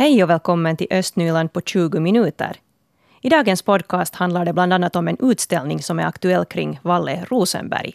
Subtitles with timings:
[0.00, 2.56] Hej och välkommen till Östnyland på 20 minuter.
[3.20, 7.24] I dagens podcast handlar det bland annat om en utställning som är aktuell kring Valle
[7.30, 7.92] Rosenberg.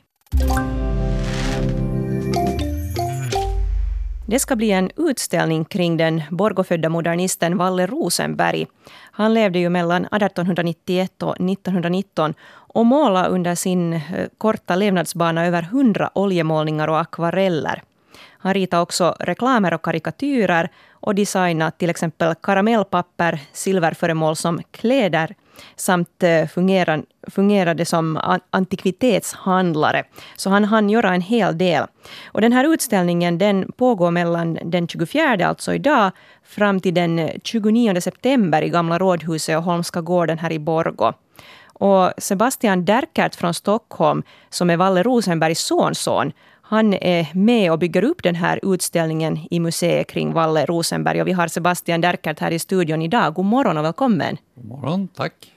[4.28, 8.68] Det ska bli en utställning kring den Borgåfödda modernisten Valle Rosenberg.
[9.12, 14.02] Han levde ju mellan 1891 och 1919 och målade under sin eh,
[14.38, 17.82] korta levnadsbana över hundra oljemålningar och akvareller.
[18.38, 25.36] Han ritade också reklamer och karikatyrer och designade till exempel karamellpapper, silverföremål som kläder
[25.76, 28.20] samt eh, fungerar, fungerade som
[28.50, 30.04] antikvitetshandlare.
[30.36, 31.86] Så han hann göra en hel del.
[32.32, 36.12] Och den här utställningen den pågår mellan den 24, alltså idag,
[36.44, 41.14] fram till den 29 september i Gamla rådhuset och Holmska gården här i Borgå.
[41.74, 46.32] Och Sebastian Derkert från Stockholm, som är Valle Rosenbergs sonson,
[46.68, 51.22] han är med och bygger upp den här utställningen i museet kring Valle Rosenberg.
[51.22, 53.34] Och vi har Sebastian Derkert här i studion idag.
[53.34, 54.38] God morgon och välkommen.
[54.56, 55.52] God morgon, tack.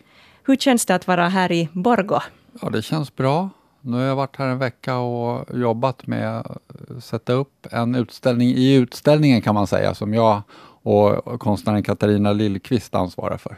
[0.46, 2.22] Hur känns det att vara här i Borgå?
[2.62, 3.50] Ja, det känns bra.
[3.80, 8.48] Nu har jag varit här en vecka och jobbat med att sätta upp en utställning
[8.48, 10.42] i utställningen kan man säga, som jag
[10.82, 13.56] och konstnären Katarina Lillqvist ansvarar för.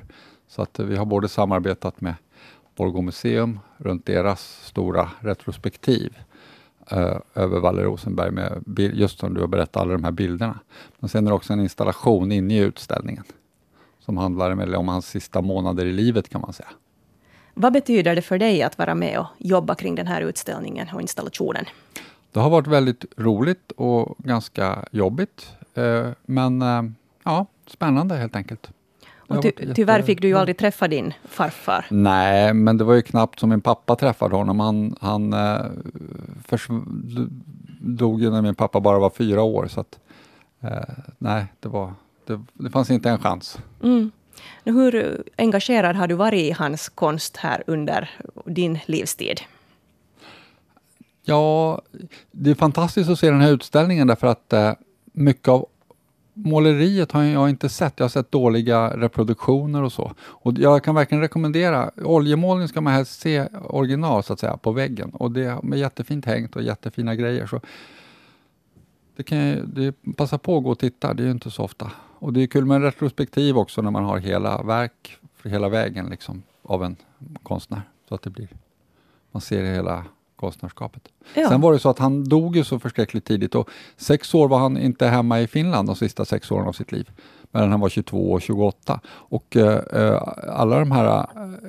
[0.49, 2.15] Så att vi har både samarbetat med
[2.77, 6.17] Borgå museum runt deras stora retrospektiv
[6.91, 10.59] eh, över Valle Rosenberg, med, just som du har berättat, alla de här bilderna.
[10.99, 13.25] Men sen är det också en installation inne i utställningen
[13.99, 16.69] som handlar om hans sista månader i livet kan man säga.
[17.55, 21.01] Vad betyder det för dig att vara med och jobba kring den här utställningen och
[21.01, 21.65] installationen?
[22.33, 26.83] Det har varit väldigt roligt och ganska jobbigt, eh, men eh,
[27.25, 28.71] ja, spännande helt enkelt.
[29.31, 31.87] Och ty tyvärr fick du ju aldrig träffa din farfar.
[31.91, 34.61] Nej, men det var ju knappt som min pappa träffade honom.
[34.61, 35.67] Han, han eh,
[37.81, 39.67] dog ju när min pappa bara var fyra år.
[39.67, 39.99] Så att,
[40.61, 41.95] eh, nej, det, var,
[42.27, 43.59] det, det fanns inte en chans.
[43.83, 44.11] Mm.
[44.65, 48.11] Hur engagerad har du varit i hans konst här under
[48.45, 49.41] din livstid?
[51.23, 51.83] Ja,
[52.31, 54.73] det är fantastiskt att se den här utställningen därför att eh,
[55.13, 55.67] mycket av
[56.45, 57.95] måleriet har jag inte sett.
[57.97, 60.13] Jag har sett dåliga reproduktioner och så.
[60.21, 64.73] Och jag kan verkligen rekommendera, oljemålning ska man helst se original så att säga på
[64.73, 65.11] väggen.
[65.11, 67.47] Och det är jättefint hängt och jättefina grejer.
[67.47, 67.61] Så
[69.17, 71.63] det kan jag, det, passa på att gå och titta, det är ju inte så
[71.63, 71.91] ofta.
[72.19, 75.19] Och det är kul med en retrospektiv också när man har hela verk
[75.49, 76.97] hela vägen liksom, av en
[77.43, 77.83] konstnär.
[78.09, 78.49] Så att det blir,
[79.31, 80.05] man ser hela
[80.41, 81.03] konstnärskapet.
[81.35, 81.49] Ja.
[81.49, 84.59] Sen var det så att han dog ju så förskräckligt tidigt och sex år var
[84.59, 87.11] han inte hemma i Finland de sista sex åren av sitt liv.
[87.51, 89.01] Medan han var 22 och 28.
[89.07, 91.25] Och eh, alla de här eh,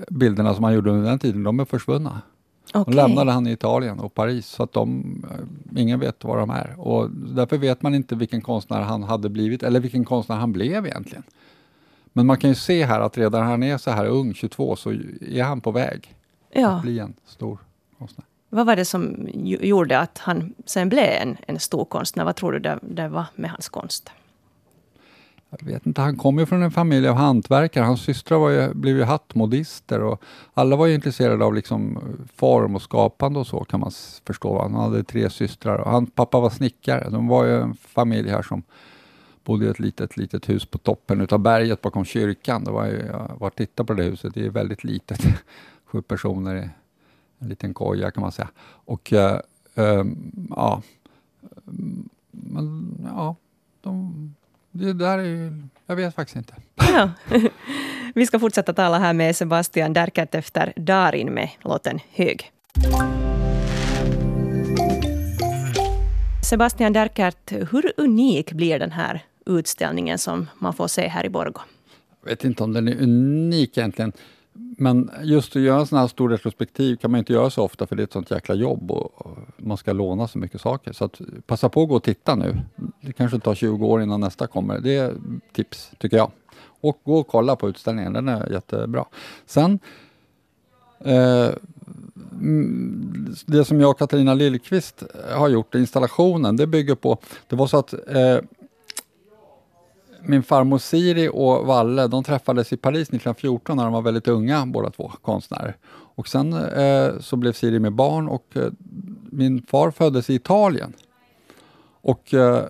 [0.10, 2.22] bilderna som han gjorde under den tiden, de är försvunna.
[2.74, 2.84] Okay.
[2.84, 6.50] De lämnade han i Italien och Paris, så att de, eh, ingen vet var de
[6.50, 6.76] är.
[6.80, 10.86] Och därför vet man inte vilken konstnär han hade blivit, eller vilken konstnär han blev
[10.86, 11.24] egentligen.
[12.14, 14.76] Men man kan ju se här att redan när han är så här ung, 22,
[14.76, 16.16] så är han på väg
[16.54, 16.68] ja.
[16.68, 17.58] att bli en stor
[17.98, 18.26] konstnär.
[18.54, 19.30] Vad var det som
[19.62, 22.26] gjorde att han sen blev en, en stor konstnär?
[22.26, 24.12] Vad tror du det, det var med hans konst?
[25.50, 27.84] Jag vet inte, han kom ju från en familj av hantverkare.
[27.84, 30.24] Hans systrar var ju, blev ju hattmodister och
[30.54, 33.92] alla var ju intresserade av liksom eh, form och skapande och så kan man
[34.28, 34.62] förstå.
[34.62, 37.10] Han hade tre systrar och hans pappa var snickare.
[37.10, 38.64] De var ju en familj här som
[39.44, 42.64] bodde i ett litet, litet hus på toppen utav berget bakom kyrkan.
[42.64, 45.22] Det var ju, jag var titta på det huset, det är väldigt litet.
[45.86, 46.70] Sju personer
[47.42, 48.50] en liten koja kan man säga.
[48.64, 49.40] Och äh,
[49.76, 50.04] äh,
[50.50, 50.82] ja,
[52.32, 53.36] men ja,
[53.82, 54.36] de,
[54.72, 55.54] det där är
[55.86, 56.54] jag vet faktiskt inte.
[56.76, 57.10] Ja.
[58.16, 62.52] Vi ska fortsätta tala här med Sebastian Derkert efter Darin med låten Hög.
[66.50, 71.62] Sebastian Derkert, hur unik blir den här utställningen som man får se här i Borgå?
[72.22, 74.12] Jag vet inte om den är unik egentligen.
[74.54, 77.88] Men just att göra en sån här stor retrospektiv kan man inte göra så ofta
[77.88, 80.94] för det är ett sånt jäkla jobb och, man ska låna så mycket saker.
[80.94, 82.58] Så att, passa på att gå och titta nu.
[83.02, 84.80] Det kanske tar 20 år innan nästa kommer.
[84.80, 85.14] Det är
[85.54, 86.32] tips, tycker jag.
[86.82, 89.06] Och gå och kolla på utställningen, den är jättebra.
[89.46, 89.80] Sen
[91.00, 91.50] eh,
[92.32, 95.04] mm, det som jag och Katarina Lillqvist
[95.36, 97.18] har gjort, installationen, det bygger på,
[97.48, 98.38] det var så att eh,
[100.24, 104.66] min farmor Siri och Valle, de träffades i Paris 1914 när de var väldigt unga
[104.66, 105.78] båda två konstnärer.
[106.16, 108.72] Och sen eh, så blev Siri med barn och eh,
[109.32, 110.94] min far föddes i Italien.
[112.02, 112.64] Och eh,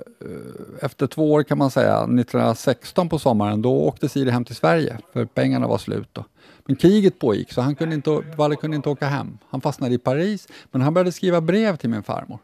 [0.81, 4.97] efter två år kan man säga, 1916 på sommaren, då åkte Siri hem till Sverige
[5.13, 6.09] för pengarna var slut.
[6.13, 6.25] Då.
[6.65, 9.37] Men kriget pågick så han kunde inte, Valle kunde inte åka hem.
[9.49, 12.39] Han fastnade i Paris, men han började skriva brev till min farmor.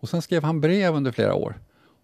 [0.00, 1.56] Och sen skrev han brev under flera år.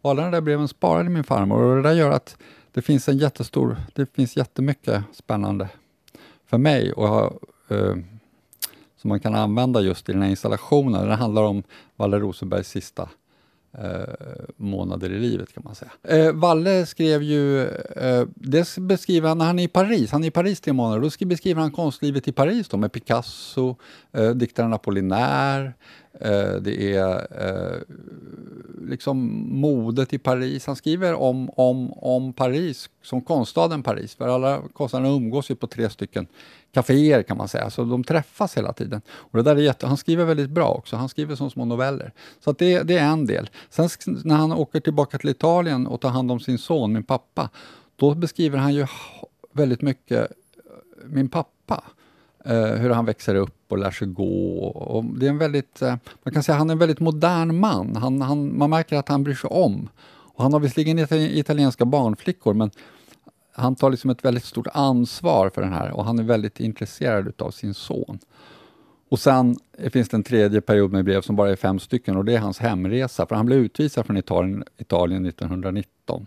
[0.02, 2.36] Och alla de där breven sparade min farmor och det där gör att
[2.72, 5.68] det finns en jättestor, det finns jättemycket spännande
[6.46, 7.96] för mig och eh,
[8.96, 11.08] som man kan använda just i den här installationen.
[11.08, 11.62] Det handlar om
[11.96, 13.08] Valle Rosenbergs sista
[13.72, 14.14] eh,
[14.56, 15.90] månader i livet kan man säga.
[16.02, 20.28] Eh, Valle skrev ju, eh, det beskriver han när han är i Paris, han är
[20.28, 23.76] i Paris tre månader, då beskriver han konstlivet i Paris då, med Picasso,
[24.12, 25.72] eh, diktaren Apollinaire,
[26.12, 27.80] Eh, det är eh,
[28.88, 30.66] liksom modet i Paris.
[30.66, 35.66] Han skriver om, om, om Paris som konststaden Paris, för alla konstnärer umgås ju på
[35.66, 36.26] tre stycken
[36.72, 39.00] kaféer kan man säga, så de träffas hela tiden.
[39.10, 42.12] Och det där är jätte, han skriver väldigt bra också, han skriver som små noveller.
[42.40, 43.50] Så det, det är en del.
[43.70, 47.50] Sen när han åker tillbaka till Italien och tar hand om sin son, min pappa,
[47.96, 48.86] då beskriver han ju
[49.52, 50.26] väldigt mycket eh,
[51.04, 51.84] min pappa.
[52.44, 54.64] Eh, hur han växer upp och lär sig gå.
[54.64, 57.96] Och det är en väldigt, eh, man kan säga han är en väldigt modern man.
[57.96, 59.88] Han, han, man märker att han bryr sig om.
[60.40, 62.70] Och han har visserligen italienska barnflickor, men
[63.52, 67.42] han tar liksom ett väldigt stort ansvar för den här och han är väldigt intresserad
[67.42, 68.18] av sin son.
[69.08, 69.56] Och sen
[69.90, 72.38] finns det en tredje period med brev som bara är fem stycken och det är
[72.38, 76.26] hans hemresa, för han blev utvisad från Italien, Italien 1919.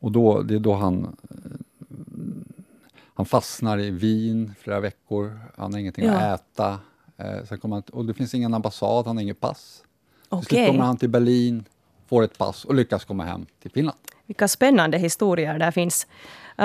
[0.00, 1.36] Och då, det är då han, eh,
[3.20, 6.12] han fastnar i Wien flera veckor, han har ingenting ja.
[6.12, 6.78] att äta.
[7.16, 9.82] Eh, sen kommer han, och det finns ingen ambassad, han har inget pass.
[10.28, 10.44] Okay.
[10.44, 11.64] Till slut kommer han till Berlin,
[12.08, 13.98] får ett pass och lyckas komma hem till Finland.
[14.26, 16.06] Vilka spännande historier där finns.
[16.58, 16.64] Uh,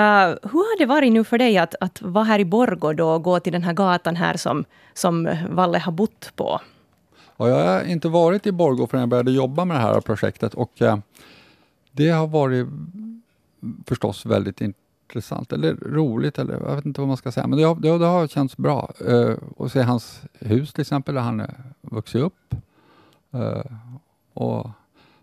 [0.51, 3.23] hur har det varit nu för dig att, att vara här i Borgå då och
[3.23, 6.61] gå till den här gatan här som, som Valle har bott på?
[7.37, 10.53] Ja, jag har inte varit i Borgå förrän jag började jobba med det här projektet
[10.53, 10.97] och uh,
[11.91, 12.67] det har varit
[13.87, 14.61] förstås väldigt
[15.05, 17.97] intressant, eller roligt, eller jag vet inte vad man ska säga, men det har, det,
[17.97, 18.91] det har känts bra.
[19.07, 21.47] Eh, uh, att se hans hus till exempel, där han eh,
[21.81, 22.55] vuxit upp.
[23.35, 23.61] Uh,
[24.33, 24.69] och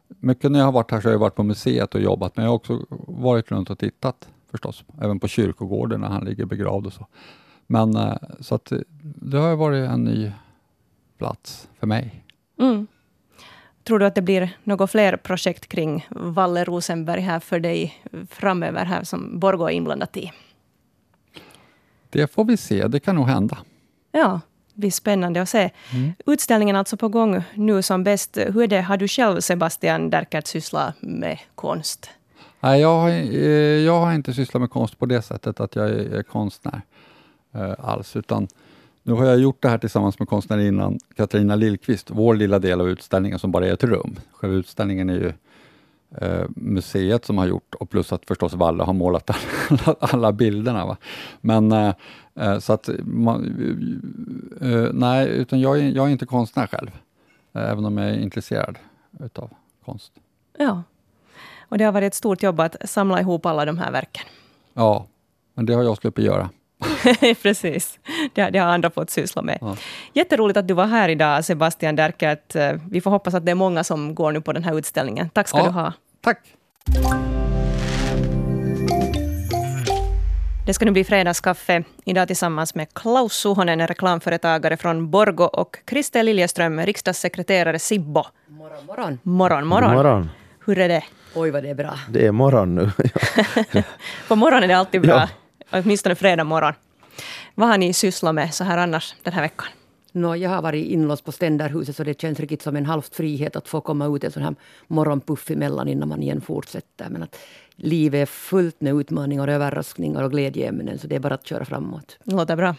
[0.08, 2.44] mycket när jag har varit här så har jag varit på museet och jobbat, men
[2.44, 6.86] jag har också varit runt och tittat förstås, även på kyrkogården när han ligger begravd
[6.86, 7.06] och så.
[7.66, 10.32] Men eh, så att det har varit en ny
[11.18, 12.24] plats för mig.
[12.58, 12.86] Mm.
[13.84, 18.84] Tror du att det blir några fler projekt kring Valle Rosenberg här för dig framöver
[18.84, 20.32] här som Borgå är inblandat i?
[22.10, 23.58] Det får vi se, det kan nog hända.
[24.12, 24.40] Ja,
[24.74, 25.70] det blir spännande att se.
[25.92, 26.12] Mm.
[26.26, 28.36] Utställningen är alltså på gång nu som bäst.
[28.36, 32.10] Hur är det, har du själv Sebastian Derkert sysslat med konst?
[32.60, 35.90] Nej, jag har, eh, jag har inte sysslat med konst på det sättet att jag
[35.90, 36.82] är, är konstnär
[37.54, 38.48] eh, alls, utan
[39.02, 42.88] nu har jag gjort det här tillsammans med konstnärinnan Katarina Lillqvist, vår lilla del av
[42.88, 44.16] utställningen som bara är ett rum.
[44.32, 45.32] Själva utställningen är ju
[46.18, 49.30] eh, museet som har gjort och plus att förstås Valle har målat
[49.70, 50.86] alla, alla bilderna.
[50.86, 50.96] Va?
[51.40, 51.94] Men eh,
[52.34, 53.44] eh så att man,
[54.60, 56.90] eh, nej, utan jag är, jag är inte konstnär själv,
[57.52, 58.78] eh, även om jag är intresserad
[59.20, 59.50] utav
[59.84, 60.12] konst.
[60.58, 60.82] Ja.
[61.68, 64.24] Och det har varit ett stort jobb att samla ihop alla de här verken.
[64.74, 65.06] Ja,
[65.54, 66.50] men det har jag sluppit göra.
[67.42, 67.98] Precis,
[68.34, 69.58] det, det, har andra fått syssla med.
[69.60, 69.76] Ja.
[70.12, 72.54] Jätteroligt att du var här idag, Sebastian Derkert.
[72.54, 75.30] Eh, vi får hoppas att det är många som går nu på den här utställningen.
[75.30, 75.92] Tack ska ja, du ha.
[76.20, 76.38] Tack.
[80.66, 86.22] Det ska nu bli fredagskaffe idag tillsammans med Klaus Suhonen, reklamföretagare från Borgo och Christer
[86.22, 88.24] Liljeström, riksdagssekreterare Sibbo.
[88.48, 89.18] Morgon, morgon.
[89.22, 89.94] Morgon, morgon.
[89.94, 90.30] morgon.
[90.64, 91.04] Hur är det?
[91.34, 91.94] Oj, vad det är bra.
[92.08, 92.90] Det är morgon nu.
[94.28, 95.14] På morgonen är det alltid bra.
[95.14, 95.28] Ja.
[95.72, 96.72] Åtminstone fredag morgon.
[97.54, 99.66] Vad har ni sysslat med så här annars den här veckan?
[100.12, 103.56] No, jag har varit inlåst på Ständerhuset så det känns riktigt som en halvt frihet
[103.56, 104.54] att få komma ut en sån här
[104.86, 107.08] morgonpuff emellan innan man igen fortsätter.
[107.10, 107.38] Men att
[107.76, 112.18] livet är fullt med utmaningar, överraskningar och glädjeämnen så det är bara att köra framåt.
[112.24, 112.74] Det låter bra.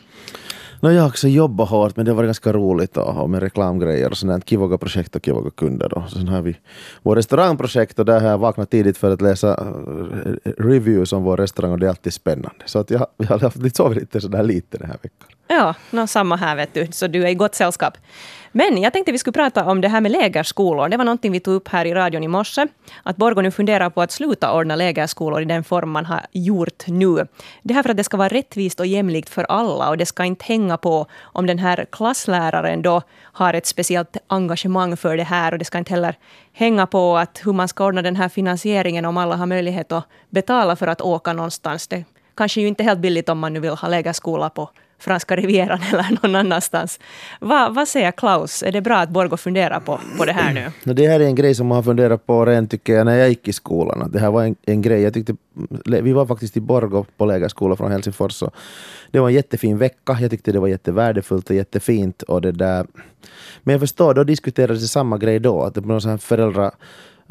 [0.83, 4.09] No, jag har också jobbat hårt men det har varit ganska roligt och, med reklamgrejer
[4.09, 5.97] och sånt Kivoga projekt och Kivoga kunder.
[5.97, 6.55] Och Sen har vi
[7.01, 11.37] vårt restaurangprojekt och där har jag vaknat tidigt för att läsa eh, reviews om vår
[11.37, 12.63] restaurang och det är alltid spännande.
[12.65, 15.27] Så att jag, jag har haft sovit lite sådär lite den här veckan.
[15.47, 17.97] Ja, no, samma här vet du, så du är i gott sällskap.
[18.55, 20.89] Men jag tänkte vi skulle prata om det här med lägerskolor.
[20.89, 22.67] Det var någonting vi tog upp här i radion i morse.
[23.03, 26.87] Att Borgå nu funderar på att sluta ordna lägerskolor i den form man har gjort
[26.87, 27.27] nu.
[27.63, 30.25] Det här för att det ska vara rättvist och jämlikt för alla och det ska
[30.25, 35.51] inte hänga på om den här klassläraren då har ett speciellt engagemang för det här
[35.51, 36.15] och det ska inte heller
[36.53, 40.07] hänga på att hur man ska ordna den här finansieringen om alla har möjlighet att
[40.29, 41.87] betala för att åka någonstans.
[41.87, 42.05] Det
[42.35, 44.69] kanske ju inte helt billigt om man nu vill ha lägerskola på
[45.03, 46.99] franska rivieran eller någon annanstans.
[47.39, 48.63] Va, vad säger Klaus?
[48.63, 50.71] Är det bra att Borgå funderar på, på det här nu?
[50.93, 53.29] Det här är en grej som man har funderat på redan tycker jag när jag
[53.29, 54.11] gick i skolan.
[54.11, 55.01] Det här var en, en grej.
[55.01, 55.35] Jag tyckte,
[55.85, 58.41] vi var faktiskt i Borgå på lägerskola från Helsingfors.
[58.41, 58.55] Och
[59.11, 60.17] det var en jättefin vecka.
[60.21, 62.21] Jag tyckte det var jättevärdefullt och jättefint.
[62.21, 62.87] Och det där.
[63.63, 65.61] Men jag förstår, då diskuterades det samma grej då.
[65.61, 66.73] Att det var någon föräldrar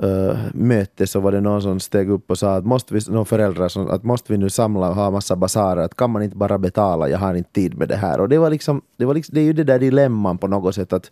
[0.02, 3.00] uh, eh, möte så var det någon som steg upp och sa att måste vi,
[3.08, 6.22] någon föräldrar som, att måste vi nu samla och ha massa basarer, att kan man
[6.22, 8.20] inte bara betala, jag har inte tid med det här.
[8.20, 10.74] Och det var liksom, det, var liksom, det är ju det där dilemman på något
[10.74, 11.10] sätt att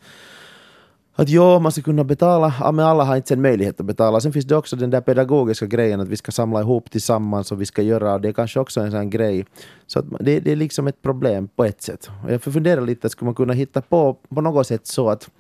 [1.14, 4.21] att ja, man ska kunna betala, ja, men alla har inte en möjlighet att betala.
[4.21, 7.61] Sen finns det också den där pedagogiska grejen att vi ska samla ihop tillsammans och
[7.61, 9.47] vi ska göra, och det är kanske också en sån grej.
[9.87, 12.11] Så att det, det är liksom ett problem på ett sätt.
[12.25, 15.31] Och jag funderar lite, skulle man kunna hitta på på något sätt så att,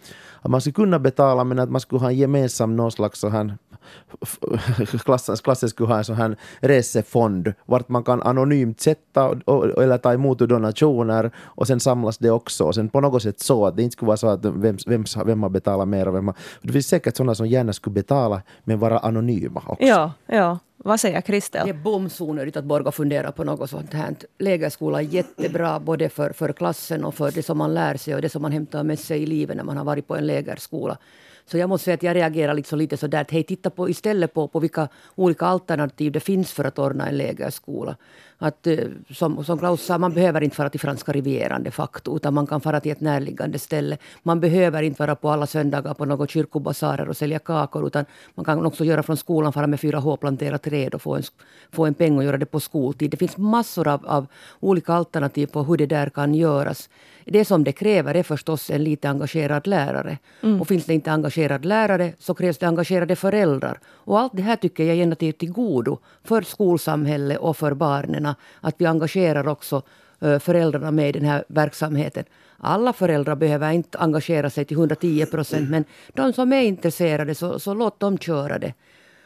[0.42, 3.28] att man skulle kunna betala men att man skulle ha en gemensam någon slags så
[3.28, 3.56] här
[5.04, 9.98] klassen, klassen skulle ha en sån här resefond vart man kan anonymt sätta och, eller
[9.98, 13.76] ta emot donationer och sen samlas det också och sen på något sätt så att
[13.76, 16.36] det inte skulle vara så att vem, vem, vem har betalat mer och vem har...
[16.62, 19.84] Det finns säkert sådana som gärna skulle betala men vara anonyma också.
[19.84, 20.58] Ja, ja.
[20.84, 21.66] Vad säger Kristel?
[21.66, 24.14] Det är bomsonödigt att Borga funderar på något sånt här.
[24.38, 28.22] Lägerskola är jättebra både för, för klassen och för det som man lär sig och
[28.22, 30.98] det som man hämtar med sig i livet när man har varit på en lägerskola.
[31.46, 33.88] Så jag måste säga att jag reagerar liksom lite så där att hej, titta på,
[33.88, 37.96] istället på, på vilka olika alternativ det finns för att ordna en lägerskola.
[38.42, 38.78] Att, eh,
[39.10, 42.46] som, som Klaus sa, man behöver inte fara till franska rivieran de facto, utan man
[42.46, 43.96] kan fara till ett närliggande ställe.
[44.22, 48.04] Man behöver inte vara på alla söndagar på några kyrkobasarer och sälja kakor, utan
[48.34, 51.22] man kan också göra från skolan, fara med 4H, plantera träd och få en,
[51.72, 53.10] få en peng och göra det på skoltid.
[53.10, 54.26] Det finns massor av, av
[54.60, 56.88] olika alternativ på hur det där kan göras
[57.24, 60.18] det som det kräver är förstås en lite engagerad lärare.
[60.42, 60.60] Mm.
[60.60, 63.80] Och finns det inte engagerad lärare så krävs det engagerade föräldrar.
[63.86, 68.29] Och allt det här tycker jag till, till godo för skolsamhället och för barnen.
[68.60, 69.82] Att vi engagerar också
[70.40, 72.24] föräldrarna med i den här verksamheten.
[72.58, 75.84] Alla föräldrar behöver inte engagera sig till 110 procent men
[76.14, 78.74] de som är intresserade så, så låt dem köra det.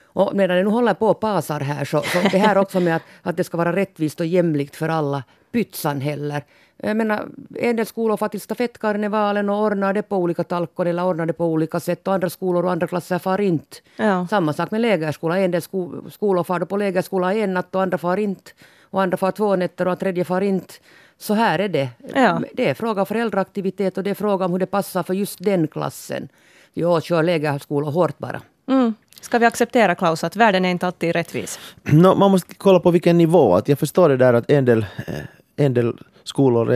[0.05, 2.97] Och medan det nu håller på och pasar här så, så det här också med
[2.97, 6.43] att, att det ska vara rättvist och jämlikt för alla pytsan heller.
[6.77, 11.05] Jag menar, en del skolor far till stafettkarnevalen och ordnar det på olika talkor eller
[11.05, 13.77] ordnar det på olika sätt och andra skolor och andra klasser far inte.
[13.97, 14.27] Ja.
[14.31, 15.39] Samma sak med lägerskola.
[15.39, 18.51] En del sko skolor far på lägerskola en natt och andra far inte.
[18.95, 20.75] Och andra far två nätter och tredje far inte.
[21.19, 21.89] Så här är det.
[22.15, 22.41] Ja.
[22.53, 25.45] Det är fråga om föräldraaktivitet och det är fråga om hur det passar för just
[25.45, 26.29] den klassen.
[26.75, 28.41] Jo, kör lägerskola hårt bara.
[28.69, 28.95] Mm.
[29.21, 31.59] Ska vi acceptera, Klaus, att världen är inte alltid rättvis?
[31.83, 33.55] No, man måste kolla på vilken nivå.
[33.55, 35.15] Att jag förstår det där att en del, eh,
[35.57, 35.93] en del
[36.25, 36.67] skolor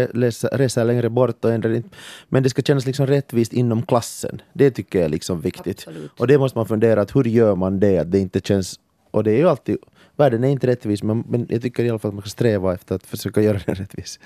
[0.57, 1.89] reser längre bort och en del inte.
[2.29, 4.43] Men det ska kännas liksom rättvist inom klassen.
[4.53, 5.85] Det tycker jag är liksom viktigt.
[5.87, 6.11] Absolut.
[6.21, 7.99] Och det måste man fundera att hur gör man det?
[7.99, 8.81] Att det inte känns...
[9.11, 9.77] Och det är ju alltid...
[10.19, 12.75] Världen är inte rättvis, men, men jag tycker i alla fall att man ska sträva
[12.75, 14.21] efter att försöka göra den rättvis.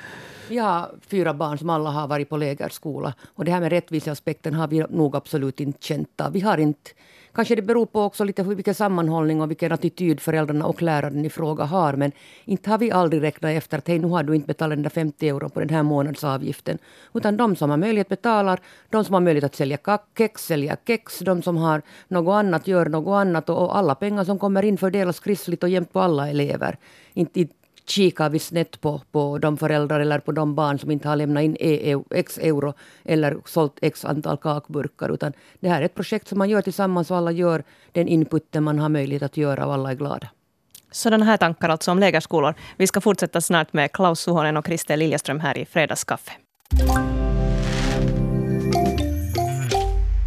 [0.48, 3.14] Jag har fyra barn som alla har varit på lägerskola.
[3.34, 6.32] Och det här med rättviseaspekten har vi nog absolut inte känt av.
[6.32, 6.90] Vi har inte
[7.34, 11.30] Kanske det beror på också lite vilken sammanhållning och vilken attityd föräldrarna och läraren i
[11.30, 11.92] fråga har.
[11.92, 12.12] Men
[12.44, 14.90] inte har vi aldrig räknat efter att hej, nu har du inte betalat den där
[14.90, 16.78] 50 euro på den här månadsavgiften.
[17.14, 18.60] Utan de som har möjlighet betalar,
[18.90, 19.78] de som har möjlighet att sälja
[20.18, 24.38] kex sälja kex, de som har något annat gör något annat och alla pengar som
[24.38, 26.76] kommer in fördelas kristligt och jämnt på alla elever.
[27.14, 27.46] Inte,
[27.86, 31.42] kikar vi snett på, på de föräldrar eller på de barn som inte har lämnat
[31.42, 32.74] in e- e- x euro
[33.04, 35.08] eller sålt x antal kakburkar.
[35.14, 37.62] Utan det här är ett projekt som man gör tillsammans och alla gör
[37.92, 40.28] den inputen man har möjlighet att göra och alla är glada.
[40.90, 42.54] Sådana här tankar alltså om lägerskolor.
[42.76, 46.32] Vi ska fortsätta snart med Klaus Suhonen och Kristel Liljeström här i Fredagskaffe.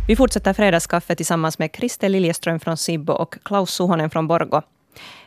[0.07, 4.61] Vi fortsätter Fredagskaffe tillsammans med Kristel Liljeström från Sibbo och Klaus Suhonen från Borgo.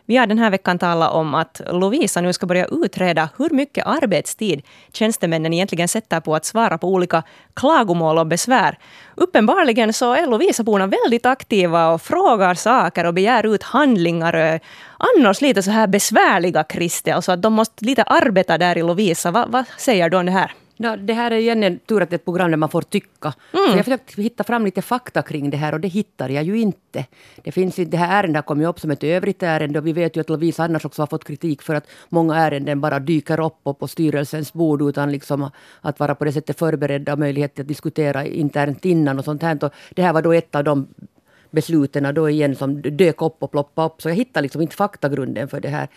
[0.09, 3.87] Vi har den här veckan talat om att Lovisa nu ska börja utreda hur mycket
[3.87, 4.63] arbetstid
[4.93, 7.23] tjänstemännen egentligen sätter på att svara på olika
[7.55, 8.79] klagomål och besvär.
[9.15, 14.61] Uppenbarligen så är Lovisaborna väldigt aktiva och frågar saker och begär ut handlingar.
[14.99, 18.83] Annars lite så här besvärliga, Kristel, så alltså att de måste lite arbeta där i
[18.83, 19.31] Lovisa.
[19.31, 20.53] Va, vad säger du om det här?
[20.81, 22.83] Ja, det här är igen en tur att det är ett program där man får
[22.83, 23.35] tycka.
[23.53, 23.77] Mm.
[23.77, 27.07] jag försökte hitta fram lite fakta kring det här och det hittar jag ju inte.
[27.45, 30.17] Det, finns, det här ärendet har kommit upp som ett övrigt ärende och vi vet
[30.17, 33.79] ju att Lovisa annars också har fått kritik för att många ärenden bara dyker upp
[33.79, 38.27] på styrelsens bord utan liksom att vara på det sättet förberedda och möjlighet att diskutera
[38.27, 39.65] internt innan och sånt här.
[39.65, 40.87] Och det här var då ett av de
[41.51, 44.03] besluten då igen som dök upp och ploppade upp.
[44.03, 45.89] Så jag hittar liksom inte faktagrunden för det här.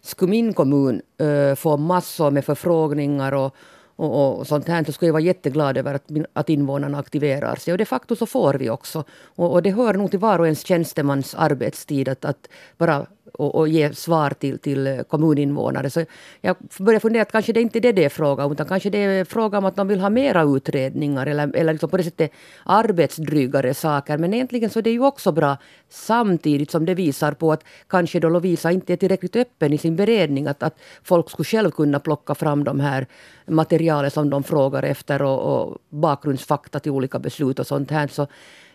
[0.00, 3.54] Skulle min kommun uh, få massor med förfrågningar och
[4.00, 7.72] och, och sånt här så skulle jag vara jätteglad över att, att invånarna aktiverar sig.
[7.72, 9.04] Och de facto så får vi också.
[9.22, 13.54] Och, och det hör nog till var och ens tjänstemans arbetstid att, att bara och,
[13.54, 15.90] och, ge svar till, till kommuninvånare.
[15.90, 16.04] Så
[16.40, 18.90] jag börjar fundera att kanske det inte är det det är fråga om, utan kanske
[18.90, 22.04] det är fråga om att de vill ha mera utredningar eller, eller liksom på det
[22.04, 22.32] sättet
[22.64, 24.18] arbetsdrygare saker.
[24.18, 25.56] Men egentligen så är det ju också bra
[25.88, 29.96] samtidigt som det visar på att kanske då Lovisa inte är tillräckligt öppen i sin
[29.96, 30.46] beredning.
[30.46, 33.06] Att, att folk skulle själv kunna plocka fram de här
[33.46, 38.08] materialet som de frågar efter och, och bakgrundsfakta till olika beslut och sånt här.
[38.08, 38.26] Så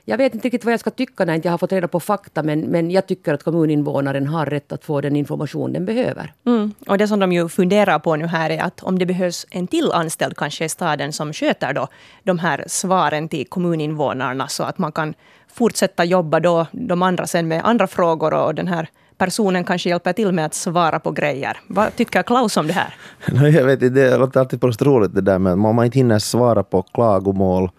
[0.06, 2.00] jag vet inte riktigt vad jag ska tycka när jag inte har fått reda på
[2.00, 6.34] fakta, men, men jag tycker att kommuninvånaren har rätt att få den information den behöver.
[6.46, 6.74] Mm.
[6.88, 9.68] Och det som de ju funderar på nu här är att om det behövs en
[9.68, 11.88] till anställd kanske i staden som sköter då
[12.24, 15.14] de här svaren till kommuninvånarna så att man kan
[15.54, 20.14] fortsätta jobba då de andra sen med andra frågor och den här personen kanske hjälper
[20.14, 21.58] till med att svara på grejer.
[21.68, 22.96] Vad tycker Klaus om det här?
[23.52, 26.64] jag vet inte, det låter alltid roligt det där med om man inte hinner svara
[26.64, 27.70] på klagomål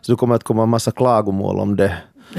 [0.00, 1.96] så det kommer att komma en massa klagomål om det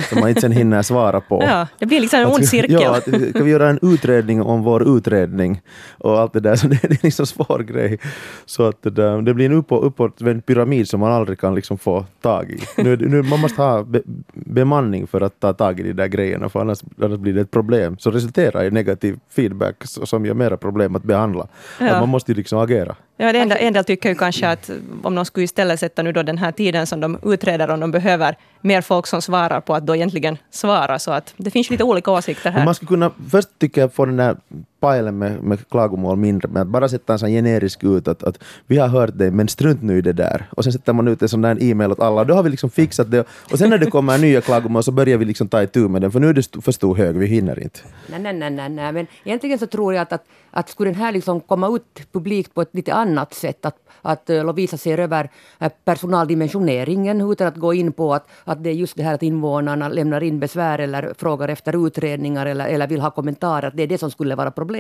[0.10, 1.44] som man inte sen hinner svara på.
[1.52, 2.82] Ja, det blir liksom en ond cirkel.
[2.82, 5.62] Ja, att, kan vi göra en utredning om vår utredning
[5.98, 6.56] och allt det där.
[6.56, 8.00] Så det, det är liksom svår grej.
[8.46, 11.78] Så att det, där, det blir en uppåt, uppåtvänd pyramid som man aldrig kan liksom
[11.78, 12.84] få tag i.
[12.84, 14.02] Nu, nu, man måste ha be,
[14.34, 17.52] bemanning för att ta tag i de där grejerna, för annars, annars blir det ett
[17.52, 21.48] problem som resulterar i negativ feedback som gör mera problem att behandla.
[21.80, 21.92] Ja.
[21.92, 22.96] Att man måste liksom agera.
[23.22, 24.70] Ja, det enda, en del tycker ju kanske att
[25.04, 27.92] om de skulle istället sätta nu då den här tiden som de utreder om de
[27.92, 31.00] behöver mer folk som svarar på att då egentligen svara.
[31.00, 32.66] Så att det finns lite olika åsikter här.
[32.66, 34.38] Man skulle kunna, först tycker jag få den där
[34.82, 38.44] pajlen med, med klagomål mindre, med att bara sätta en sån generisk ut att, att
[38.68, 40.46] vi har hört dig men strunt nu i det där.
[40.52, 42.70] Och sen sätter man ut en sån där e-mail åt alla då har vi liksom
[42.70, 43.26] fixat det.
[43.52, 46.12] Och sen när det kommer nya klagomål så börjar vi liksom ta itu med den
[46.12, 47.80] för nu är det för stor hög, vi hinner inte.
[48.08, 48.92] Nej, nej, nej, nej, nej.
[48.92, 52.54] men egentligen så tror jag att, att, att skulle den här liksom komma ut publikt
[52.54, 57.56] på ett lite annat sätt, att att eh, Lovisa ser över eh, personaldimensioneringen utan att
[57.56, 60.80] gå in på att, att det är just det här att invånarna lämnar in besvär
[60.80, 64.36] eller frågar efter utredningar eller, eller vill ha kommentarer, att det är det som skulle
[64.36, 64.71] vara problemet.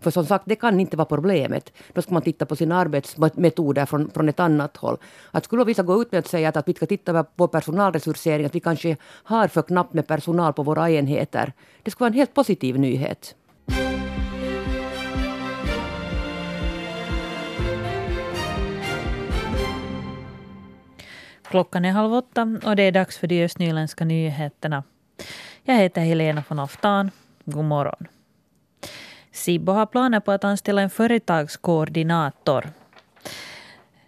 [0.00, 1.72] För som sagt, det kan inte vara problemet.
[1.92, 4.96] Då ska man titta på sina arbetsmetoder från, från ett annat håll.
[5.30, 8.46] Att skulle vissa gå ut med att säga att, att vi ska titta på personalresursering,
[8.46, 11.52] att vi kanske har för knappt med personal på våra enheter.
[11.82, 13.34] Det skulle vara en helt positiv nyhet.
[21.50, 24.84] Klockan är halv åtta och det är dags för de östnyländska nyheterna.
[25.62, 27.10] Jag heter Helena von Oftan.
[27.44, 28.19] God morgon.
[29.32, 32.66] Sibbo har planer på att anställa en företagskoordinator.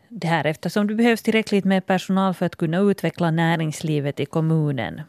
[0.08, 5.00] Det här eftersom det behövs tillräckligt med personal för att kunna utveckla näringslivet i kommunen.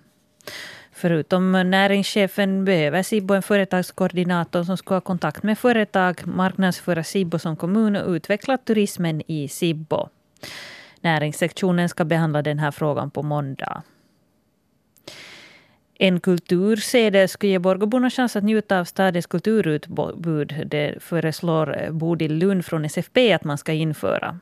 [0.91, 7.55] Förutom näringschefen behöver Sibbo en företagskoordinator som ska ha kontakt med företag, marknadsföra Sibbo som
[7.55, 10.09] kommun och utveckla turismen i Sibbo.
[11.01, 13.83] Näringssektionen ska behandla den här frågan på måndag.
[16.05, 20.53] En kultursedel skulle ge Borgåborna chans att njuta av stadens kulturutbud.
[20.65, 24.39] Det föreslår Bodil Lund från SFP att man ska införa.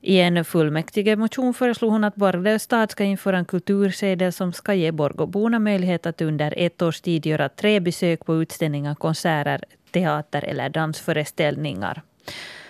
[0.00, 4.74] I en fullmäktige motion föreslog hon att Borgå stad ska införa en kultursedel som ska
[4.74, 10.44] ge Borgåborna möjlighet att under ett års tid göra tre besök på utställningar, konserter, teater
[10.44, 12.02] eller dansföreställningar.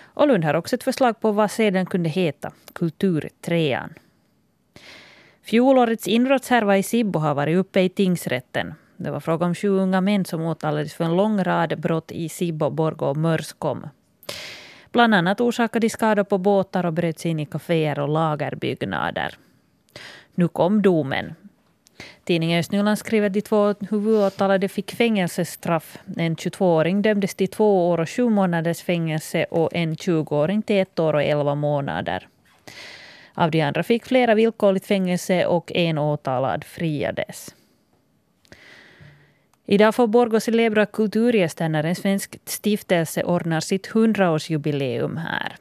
[0.03, 3.93] Och Lund har också ett förslag på vad sedeln kunde heta, Kulturtrean.
[5.43, 8.73] Fjolårets inbrottshärva i Sibbo har varit uppe i tingsrätten.
[8.97, 12.29] Det var fråga om sju unga män som åtalades för en lång rad brott i
[12.29, 13.87] Sibbo, Borgå och Mörskom.
[14.91, 19.35] Bland annat orsakade de skador på båtar och bröt sig in i kaféer och lagerbyggnader.
[20.35, 21.35] Nu kom domen.
[22.23, 25.97] Tidningen Östnyland skriver att de två huvudåtalade fick fängelsestraff.
[26.17, 30.99] En 22-åring dömdes till två år och sju månaders fängelse och en 20-åring till ett
[30.99, 32.27] år och elva månader.
[33.33, 37.55] Av de andra fick flera villkorligt fängelse och en åtalad friades.
[39.65, 45.55] Idag får Borgå celebra kulturgäster när en svensk stiftelse ordnar sitt 100-årsjubileum här.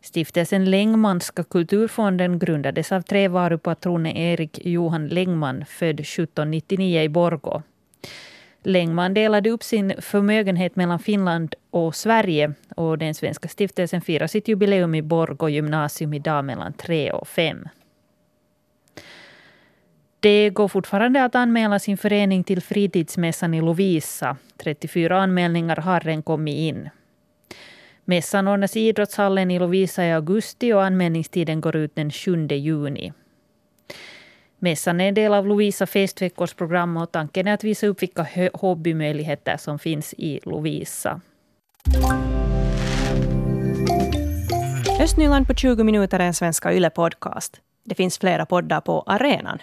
[0.00, 7.62] Stiftelsen Längmanska kulturfonden grundades av tre varupatroner Erik Johan Längman, född 1799 i Borgå.
[8.66, 14.48] Längman delade upp sin förmögenhet mellan Finland och Sverige och den svenska stiftelsen firar sitt
[14.48, 17.68] jubileum i Borgå gymnasium idag mellan tre och fem.
[20.20, 24.36] Det går fortfarande att anmäla sin förening till fritidsmässan i Lovisa.
[24.56, 26.90] 34 anmälningar har redan kommit in.
[28.04, 33.12] Mässan ordnas i idrottshallen i Lovisa i augusti och anmälningstiden går ut den 7 juni.
[34.64, 38.50] Mässan är en del av Lovisa festveckors program och tanken är att visa upp vilka
[38.54, 41.20] hobbymöjligheter som finns i Lovisa.
[45.00, 47.60] Östnyland på 20 minuter är en Svenska Yle-podcast.
[47.84, 49.58] Det finns flera poddar på arenan.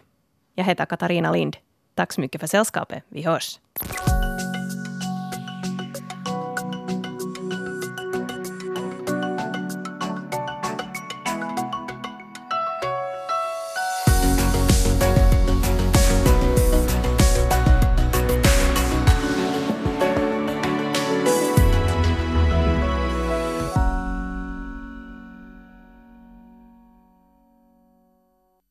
[0.56, 1.58] Jag heter Katarina Lind.
[1.96, 3.04] Tack så mycket för sällskapet.
[3.10, 3.60] Vi hörs.